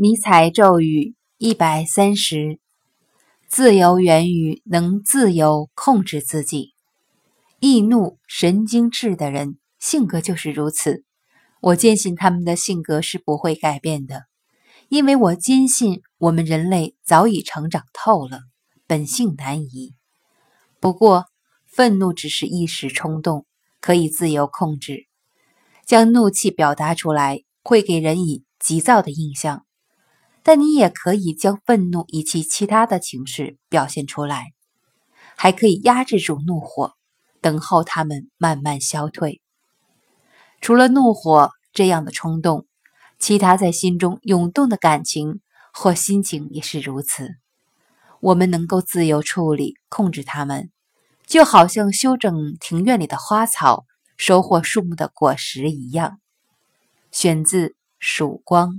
[0.00, 2.60] 迷彩咒语一百三十：
[3.48, 6.72] 自由源于能自由控制自己。
[7.58, 11.02] 易怒、神经质的人性格就是如此。
[11.60, 14.26] 我坚信他们的性格是不会改变的，
[14.88, 18.42] 因为我坚信我们人类早已成长透了，
[18.86, 19.96] 本性难移。
[20.78, 21.24] 不过，
[21.66, 23.46] 愤怒只是一时冲动，
[23.80, 25.08] 可以自由控制。
[25.84, 29.64] 将怒气表达出来，会给人以急躁的印象。
[30.48, 34.54] 但你也可以将愤怒以及其他的情绪表现出来，
[35.36, 36.94] 还可以压制住怒火，
[37.42, 39.42] 等候它们慢慢消退。
[40.62, 42.66] 除了怒火这样的冲动，
[43.18, 45.42] 其他在心中涌动的感情
[45.74, 47.28] 或心情也是如此。
[48.22, 50.70] 我们能够自由处理、控制它们，
[51.26, 53.84] 就好像修整庭院里的花草、
[54.16, 56.18] 收获树木的果实一样。
[57.12, 57.68] 选自
[57.98, 58.70] 《曙光》。